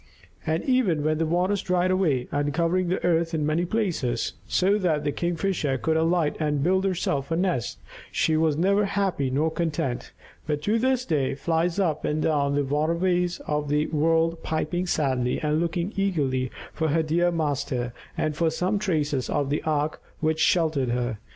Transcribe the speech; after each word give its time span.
And 0.47 0.63
even 0.63 1.03
when 1.03 1.19
the 1.19 1.27
waters 1.27 1.61
dried 1.61 1.91
away, 1.91 2.27
uncovering 2.31 2.87
the 2.87 3.03
earth 3.05 3.35
in 3.35 3.45
many 3.45 3.65
places, 3.65 4.33
so 4.47 4.79
that 4.79 5.03
the 5.03 5.11
Kingfisher 5.11 5.77
could 5.77 5.95
alight 5.95 6.35
and 6.39 6.63
build 6.63 6.85
herself 6.85 7.29
a 7.29 7.35
nest, 7.35 7.77
she 8.11 8.35
was 8.35 8.57
never 8.57 8.85
happy 8.85 9.29
nor 9.29 9.51
content, 9.51 10.11
but 10.47 10.63
to 10.63 10.79
this 10.79 11.05
day 11.05 11.35
flies 11.35 11.77
up 11.77 12.03
and 12.03 12.23
down 12.23 12.55
the 12.55 12.63
water 12.63 12.95
ways 12.95 13.41
of 13.45 13.69
the 13.69 13.85
world 13.93 14.41
piping 14.41 14.87
sadly, 14.87 15.39
looking 15.43 15.93
eagerly 15.95 16.49
for 16.73 16.87
her 16.87 17.03
dear 17.03 17.31
master 17.31 17.93
and 18.17 18.35
for 18.35 18.49
some 18.49 18.79
traces 18.79 19.29
of 19.29 19.51
the 19.51 19.61
ark 19.65 20.01
which 20.19 20.39
sheltered 20.39 20.89
her. 20.89 21.19